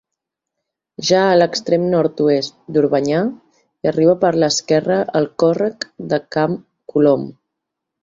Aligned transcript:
Ja 1.09 1.19
a 1.25 1.35
l'extrem 1.39 1.85
nord-oest 1.91 2.57
d'Orbanyà 2.79 3.21
hi 3.29 3.93
arriba 3.93 4.19
per 4.27 4.35
l'esquerra 4.45 5.01
el 5.23 5.33
Còrrec 5.45 5.91
de 6.15 6.25
Camp 6.39 6.61
Colom. 6.97 7.33